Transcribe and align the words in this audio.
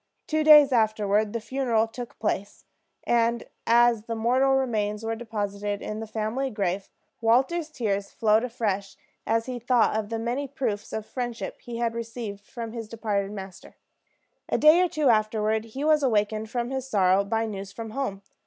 Two 0.25 0.43
days 0.43 0.71
afterward 0.71 1.31
the 1.31 1.39
funeral 1.39 1.85
took 1.85 2.17
place; 2.17 2.65
and 3.03 3.43
as 3.67 4.05
the 4.05 4.15
mortal 4.15 4.55
remains 4.55 5.03
were 5.05 5.13
deposited 5.15 5.79
in 5.83 5.99
the 5.99 6.07
family 6.07 6.49
grave, 6.49 6.89
Walter's 7.21 7.69
tears 7.69 8.09
flowed 8.09 8.43
afresh 8.43 8.95
as 9.27 9.45
he 9.45 9.59
thought 9.59 9.95
of 9.95 10.09
the 10.09 10.17
many 10.17 10.47
proofs 10.47 10.91
of 10.91 11.05
friendship 11.05 11.61
he 11.61 11.77
had 11.77 11.93
received 11.93 12.47
from 12.47 12.71
his 12.71 12.87
departed 12.89 13.31
master. 13.31 13.75
A 14.49 14.57
day 14.57 14.81
or 14.81 14.87
two 14.89 15.07
afterward 15.09 15.65
he 15.65 15.83
was 15.83 16.01
awakened 16.01 16.49
from 16.49 16.71
his 16.71 16.87
sorrow 16.87 17.23
by 17.23 17.45
news 17.45 17.71
from 17.71 17.91
home. 17.91 18.23